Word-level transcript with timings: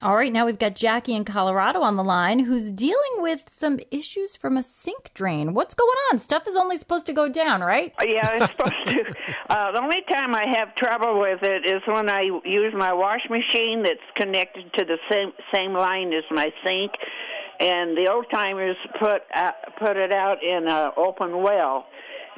All 0.00 0.14
right, 0.14 0.32
now 0.32 0.46
we've 0.46 0.60
got 0.60 0.76
Jackie 0.76 1.16
in 1.16 1.24
Colorado 1.24 1.80
on 1.80 1.96
the 1.96 2.04
line 2.04 2.38
who's 2.38 2.70
dealing 2.70 3.16
with 3.16 3.48
some 3.48 3.80
issues 3.90 4.36
from 4.36 4.56
a 4.56 4.62
sink 4.62 5.12
drain. 5.12 5.54
What's 5.54 5.74
going 5.74 5.96
on? 6.08 6.20
Stuff 6.20 6.46
is 6.46 6.54
only 6.54 6.76
supposed 6.76 7.06
to 7.06 7.12
go 7.12 7.28
down, 7.28 7.62
right? 7.62 7.92
Yeah, 8.00 8.44
it's 8.44 8.52
supposed 8.52 8.74
to. 8.86 9.14
Uh, 9.48 9.72
the 9.72 9.80
only 9.80 10.02
time 10.10 10.34
I 10.34 10.44
have 10.58 10.74
trouble 10.74 11.20
with 11.20 11.42
it 11.42 11.64
is 11.64 11.80
when 11.86 12.10
I 12.10 12.20
use 12.44 12.74
my 12.76 12.92
wash 12.92 13.22
machine 13.30 13.82
that's 13.82 13.98
connected 14.14 14.70
to 14.74 14.84
the 14.84 14.98
same 15.10 15.32
same 15.54 15.72
line 15.72 16.12
as 16.12 16.24
my 16.30 16.52
sink, 16.66 16.92
and 17.58 17.96
the 17.96 18.12
old 18.12 18.26
timers 18.30 18.76
put 19.00 19.22
uh, 19.34 19.52
put 19.78 19.96
it 19.96 20.12
out 20.12 20.42
in 20.44 20.68
an 20.68 20.90
open 20.98 21.42
well. 21.42 21.86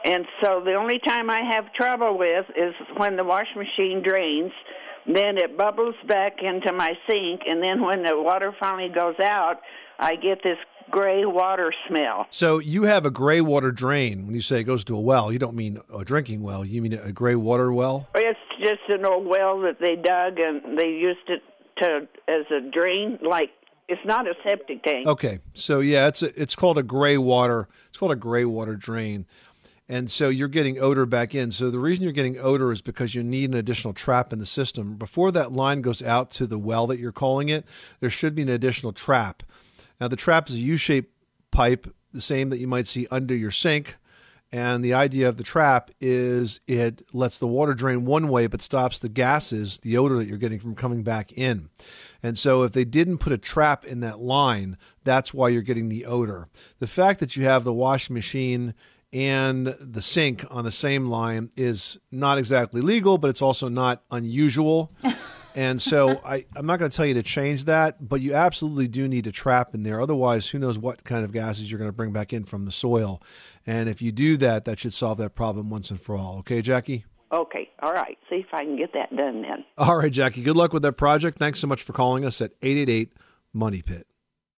And 0.04 0.24
so 0.40 0.62
the 0.64 0.74
only 0.74 1.00
time 1.00 1.30
I 1.30 1.40
have 1.52 1.72
trouble 1.72 2.16
with 2.16 2.46
is 2.56 2.74
when 2.96 3.16
the 3.16 3.24
wash 3.24 3.48
machine 3.56 4.04
drains 4.06 4.52
then 5.06 5.38
it 5.38 5.56
bubbles 5.56 5.94
back 6.06 6.38
into 6.42 6.72
my 6.72 6.94
sink, 7.08 7.42
and 7.46 7.62
then 7.62 7.82
when 7.82 8.02
the 8.02 8.20
water 8.20 8.54
finally 8.58 8.88
goes 8.88 9.18
out, 9.22 9.60
I 9.98 10.16
get 10.16 10.42
this 10.42 10.58
gray 10.90 11.24
water 11.24 11.72
smell. 11.88 12.26
So 12.30 12.58
you 12.58 12.84
have 12.84 13.04
a 13.04 13.10
gray 13.10 13.40
water 13.40 13.70
drain. 13.72 14.26
When 14.26 14.34
you 14.34 14.40
say 14.40 14.60
it 14.60 14.64
goes 14.64 14.84
to 14.84 14.96
a 14.96 15.00
well, 15.00 15.32
you 15.32 15.38
don't 15.38 15.54
mean 15.54 15.80
a 15.94 16.04
drinking 16.04 16.42
well. 16.42 16.64
You 16.64 16.82
mean 16.82 16.94
a 16.94 17.12
gray 17.12 17.36
water 17.36 17.72
well? 17.72 18.08
It's 18.14 18.38
just 18.60 18.88
an 18.88 19.04
old 19.04 19.26
well 19.26 19.60
that 19.62 19.78
they 19.80 19.96
dug 19.96 20.38
and 20.38 20.78
they 20.78 20.88
used 20.88 21.28
it 21.28 21.42
to 21.82 22.08
as 22.28 22.44
a 22.50 22.60
drain, 22.70 23.18
like 23.22 23.50
it's 23.88 24.04
not 24.04 24.26
a 24.26 24.34
septic 24.44 24.82
tank. 24.82 25.06
Okay, 25.06 25.40
so 25.52 25.80
yeah, 25.80 26.06
it's 26.06 26.22
a, 26.22 26.40
it's 26.40 26.54
called 26.54 26.78
a 26.78 26.82
gray 26.82 27.18
water. 27.18 27.68
It's 27.88 27.98
called 27.98 28.12
a 28.12 28.16
gray 28.16 28.44
water 28.44 28.76
drain 28.76 29.26
and 29.90 30.08
so 30.08 30.28
you're 30.28 30.46
getting 30.46 30.78
odor 30.78 31.04
back 31.04 31.34
in. 31.34 31.50
So 31.50 31.68
the 31.68 31.80
reason 31.80 32.04
you're 32.04 32.12
getting 32.12 32.38
odor 32.38 32.70
is 32.70 32.80
because 32.80 33.16
you 33.16 33.24
need 33.24 33.50
an 33.50 33.56
additional 33.56 33.92
trap 33.92 34.32
in 34.32 34.38
the 34.38 34.46
system. 34.46 34.94
Before 34.94 35.32
that 35.32 35.50
line 35.50 35.82
goes 35.82 36.00
out 36.00 36.30
to 36.32 36.46
the 36.46 36.60
well 36.60 36.86
that 36.86 37.00
you're 37.00 37.10
calling 37.10 37.48
it, 37.48 37.66
there 37.98 38.08
should 38.08 38.36
be 38.36 38.42
an 38.42 38.48
additional 38.48 38.92
trap. 38.92 39.42
Now 40.00 40.06
the 40.06 40.14
trap 40.14 40.48
is 40.48 40.54
a 40.54 40.58
U-shaped 40.58 41.12
pipe, 41.50 41.92
the 42.12 42.20
same 42.20 42.50
that 42.50 42.58
you 42.58 42.68
might 42.68 42.86
see 42.86 43.08
under 43.10 43.34
your 43.34 43.50
sink. 43.50 43.96
And 44.52 44.84
the 44.84 44.94
idea 44.94 45.28
of 45.28 45.38
the 45.38 45.42
trap 45.42 45.90
is 46.00 46.60
it 46.68 47.02
lets 47.12 47.38
the 47.38 47.48
water 47.48 47.74
drain 47.74 48.04
one 48.04 48.28
way, 48.28 48.46
but 48.46 48.62
stops 48.62 49.00
the 49.00 49.08
gases, 49.08 49.78
the 49.78 49.98
odor 49.98 50.18
that 50.18 50.28
you're 50.28 50.38
getting 50.38 50.60
from 50.60 50.76
coming 50.76 51.02
back 51.02 51.32
in. 51.32 51.68
And 52.22 52.38
so, 52.38 52.64
if 52.64 52.72
they 52.72 52.84
didn't 52.84 53.18
put 53.18 53.32
a 53.32 53.38
trap 53.38 53.84
in 53.84 54.00
that 54.00 54.18
line, 54.18 54.76
that's 55.04 55.32
why 55.32 55.50
you're 55.50 55.62
getting 55.62 55.88
the 55.88 56.04
odor. 56.04 56.48
The 56.80 56.88
fact 56.88 57.20
that 57.20 57.36
you 57.36 57.44
have 57.44 57.62
the 57.62 57.72
washing 57.72 58.14
machine 58.14 58.74
and 59.12 59.66
the 59.66 60.02
sink 60.02 60.44
on 60.50 60.64
the 60.64 60.70
same 60.70 61.06
line 61.06 61.50
is 61.56 61.98
not 62.10 62.38
exactly 62.38 62.80
legal, 62.80 63.18
but 63.18 63.28
it's 63.28 63.42
also 63.42 63.68
not 63.68 64.02
unusual. 64.10 64.92
and 65.54 65.82
so 65.82 66.20
I, 66.24 66.44
I'm 66.54 66.66
not 66.66 66.78
going 66.78 66.90
to 66.90 66.96
tell 66.96 67.06
you 67.06 67.14
to 67.14 67.22
change 67.22 67.64
that, 67.64 68.08
but 68.08 68.20
you 68.20 68.34
absolutely 68.34 68.88
do 68.88 69.08
need 69.08 69.24
to 69.24 69.32
trap 69.32 69.74
in 69.74 69.82
there. 69.82 70.00
Otherwise, 70.00 70.48
who 70.48 70.58
knows 70.58 70.78
what 70.78 71.02
kind 71.02 71.24
of 71.24 71.32
gases 71.32 71.70
you're 71.70 71.78
going 71.78 71.90
to 71.90 71.96
bring 71.96 72.12
back 72.12 72.32
in 72.32 72.44
from 72.44 72.64
the 72.64 72.72
soil. 72.72 73.20
And 73.66 73.88
if 73.88 74.00
you 74.00 74.12
do 74.12 74.36
that, 74.38 74.64
that 74.66 74.78
should 74.78 74.94
solve 74.94 75.18
that 75.18 75.34
problem 75.34 75.70
once 75.70 75.90
and 75.90 76.00
for 76.00 76.16
all. 76.16 76.38
Okay, 76.38 76.62
Jackie? 76.62 77.04
Okay. 77.32 77.68
All 77.80 77.92
right. 77.92 78.18
See 78.28 78.36
if 78.36 78.52
I 78.52 78.64
can 78.64 78.76
get 78.76 78.92
that 78.92 79.14
done 79.14 79.42
then. 79.42 79.64
All 79.78 79.96
right, 79.96 80.12
Jackie. 80.12 80.42
Good 80.42 80.56
luck 80.56 80.72
with 80.72 80.82
that 80.82 80.94
project. 80.94 81.38
Thanks 81.38 81.60
so 81.60 81.66
much 81.66 81.82
for 81.82 81.92
calling 81.92 82.24
us 82.24 82.40
at 82.40 82.52
888 82.62 83.12
Money 83.52 83.82
Pit. 83.82 84.06